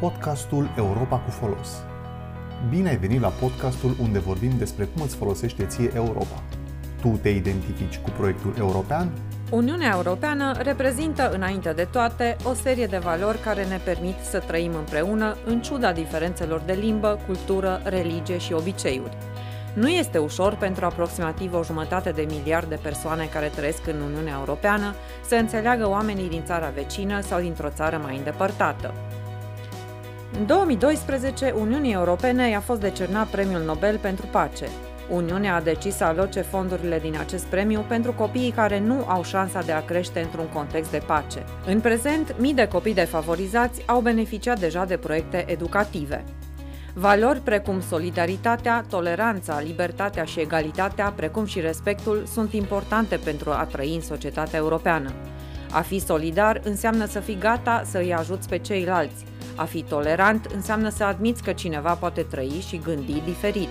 podcastul 0.00 0.70
Europa 0.76 1.16
cu 1.16 1.30
folos. 1.30 1.68
Bine 2.68 2.88
ai 2.88 2.96
venit 2.96 3.20
la 3.20 3.28
podcastul 3.28 3.96
unde 4.02 4.18
vorbim 4.18 4.52
despre 4.58 4.84
cum 4.84 5.02
îți 5.02 5.16
folosește 5.16 5.64
ție 5.64 5.90
Europa. 5.94 6.42
Tu 7.00 7.08
te 7.08 7.28
identifici 7.28 7.98
cu 7.98 8.10
proiectul 8.10 8.54
european? 8.58 9.10
Uniunea 9.50 9.92
Europeană 9.94 10.52
reprezintă, 10.62 11.30
înainte 11.30 11.72
de 11.72 11.88
toate, 11.90 12.36
o 12.44 12.54
serie 12.54 12.86
de 12.86 12.98
valori 12.98 13.38
care 13.38 13.64
ne 13.64 13.80
permit 13.84 14.16
să 14.30 14.38
trăim 14.38 14.74
împreună, 14.74 15.36
în 15.46 15.62
ciuda 15.62 15.92
diferențelor 15.92 16.60
de 16.60 16.72
limbă, 16.72 17.18
cultură, 17.26 17.80
religie 17.84 18.38
și 18.38 18.52
obiceiuri. 18.52 19.16
Nu 19.74 19.88
este 19.88 20.18
ușor 20.18 20.54
pentru 20.56 20.84
aproximativ 20.84 21.54
o 21.54 21.62
jumătate 21.62 22.10
de 22.10 22.26
miliard 22.28 22.68
de 22.68 22.78
persoane 22.82 23.24
care 23.24 23.46
trăiesc 23.46 23.86
în 23.86 24.00
Uniunea 24.00 24.36
Europeană 24.38 24.94
să 25.26 25.34
înțeleagă 25.34 25.88
oamenii 25.88 26.28
din 26.28 26.42
țara 26.44 26.68
vecină 26.68 27.20
sau 27.20 27.40
dintr-o 27.40 27.70
țară 27.70 28.00
mai 28.02 28.16
îndepărtată. 28.16 28.94
În 30.38 30.46
2012, 30.46 31.54
Uniunii 31.58 31.92
Europene 31.92 32.48
i-a 32.48 32.60
fost 32.60 32.80
decernat 32.80 33.26
Premiul 33.26 33.62
Nobel 33.62 33.98
pentru 33.98 34.26
Pace. 34.26 34.68
Uniunea 35.10 35.54
a 35.54 35.60
decis 35.60 35.94
să 35.94 36.04
aloce 36.04 36.40
fondurile 36.40 36.98
din 36.98 37.16
acest 37.18 37.44
premiu 37.44 37.84
pentru 37.88 38.12
copiii 38.12 38.50
care 38.50 38.80
nu 38.80 39.04
au 39.06 39.22
șansa 39.22 39.62
de 39.62 39.72
a 39.72 39.84
crește 39.84 40.20
într-un 40.20 40.48
context 40.52 40.90
de 40.90 41.02
pace. 41.06 41.44
În 41.66 41.80
prezent, 41.80 42.34
mii 42.38 42.54
de 42.54 42.68
copii 42.68 42.94
defavorizați 42.94 43.82
au 43.86 44.00
beneficiat 44.00 44.58
deja 44.58 44.84
de 44.84 44.96
proiecte 44.96 45.44
educative. 45.48 46.24
Valori 46.94 47.40
precum 47.40 47.80
solidaritatea, 47.80 48.84
toleranța, 48.88 49.60
libertatea 49.60 50.24
și 50.24 50.40
egalitatea, 50.40 51.12
precum 51.16 51.44
și 51.44 51.60
respectul, 51.60 52.22
sunt 52.32 52.52
importante 52.52 53.16
pentru 53.24 53.50
a 53.50 53.68
trăi 53.72 53.94
în 53.94 54.00
societatea 54.00 54.58
europeană. 54.58 55.12
A 55.70 55.80
fi 55.80 55.98
solidar 55.98 56.60
înseamnă 56.64 57.06
să 57.06 57.20
fii 57.20 57.38
gata 57.38 57.82
să 57.84 57.98
îi 57.98 58.14
ajuți 58.14 58.48
pe 58.48 58.58
ceilalți. 58.58 59.24
A 59.54 59.64
fi 59.64 59.82
tolerant 59.82 60.46
înseamnă 60.54 60.88
să 60.88 61.04
admiți 61.04 61.42
că 61.42 61.52
cineva 61.52 61.92
poate 61.92 62.22
trăi 62.22 62.64
și 62.68 62.80
gândi 62.84 63.22
diferit. 63.24 63.68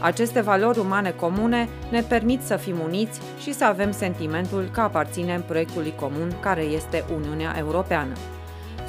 Aceste 0.00 0.40
valori 0.40 0.78
umane 0.78 1.10
comune 1.10 1.68
ne 1.90 2.00
permit 2.00 2.42
să 2.42 2.56
fim 2.56 2.76
uniți 2.84 3.20
și 3.40 3.52
să 3.52 3.64
avem 3.64 3.90
sentimentul 3.90 4.68
că 4.72 4.80
aparținem 4.80 5.42
proiectului 5.42 5.94
comun 6.00 6.32
care 6.40 6.62
este 6.62 7.04
Uniunea 7.14 7.54
Europeană. 7.58 8.12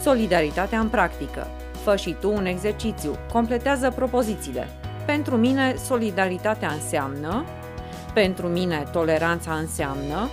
Solidaritatea 0.01 0.79
în 0.79 0.87
practică. 0.87 1.47
Fă 1.83 1.95
și 1.95 2.15
tu 2.19 2.31
un 2.31 2.45
exercițiu. 2.45 3.15
Completează 3.31 3.91
propozițiile. 3.95 4.67
Pentru 5.05 5.35
mine, 5.35 5.75
solidaritatea 5.85 6.71
înseamnă, 6.71 7.45
pentru 8.13 8.47
mine, 8.47 8.83
toleranța 8.91 9.53
înseamnă, 9.53 10.29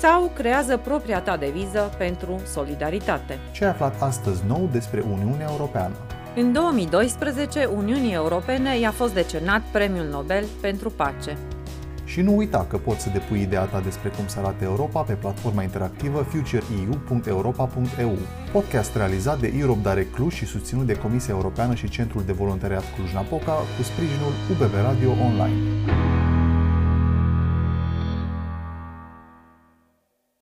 sau 0.00 0.30
creează 0.34 0.76
propria 0.76 1.20
ta 1.20 1.36
deviză 1.36 1.94
pentru 1.98 2.40
solidaritate. 2.52 3.38
Ce 3.52 3.64
ai 3.64 3.70
aflat 3.70 4.02
astăzi 4.02 4.42
nou 4.46 4.68
despre 4.72 5.04
Uniunea 5.12 5.46
Europeană? 5.50 5.94
În 6.36 6.52
2012, 6.52 7.64
Uniunii 7.64 8.12
Europene 8.12 8.78
i-a 8.78 8.90
fost 8.90 9.14
decernat 9.14 9.62
Premiul 9.72 10.06
Nobel 10.06 10.44
pentru 10.60 10.90
Pace. 10.90 11.36
Și 12.04 12.20
nu 12.20 12.36
uita 12.36 12.66
că 12.68 12.76
poți 12.76 13.02
să 13.02 13.08
depui 13.12 13.40
ideea 13.40 13.64
ta 13.64 13.80
despre 13.80 14.08
cum 14.08 14.26
să 14.26 14.38
arate 14.38 14.64
Europa 14.64 15.00
pe 15.00 15.12
platforma 15.12 15.62
interactivă 15.62 16.22
futureeu.europa.eu. 16.22 18.18
Podcast 18.52 18.96
realizat 18.96 19.40
de 19.40 19.54
Europe 19.58 19.88
Direct 19.88 20.14
Cluj 20.14 20.32
și 20.34 20.46
susținut 20.46 20.86
de 20.86 20.96
Comisia 20.96 21.34
Europeană 21.34 21.74
și 21.74 21.88
Centrul 21.88 22.22
de 22.26 22.32
Voluntariat 22.32 22.84
Cluj-Napoca 22.94 23.52
cu 23.52 23.82
sprijinul 23.82 24.32
UBB 24.50 24.74
Radio 24.74 25.10
Online. 25.10 26.29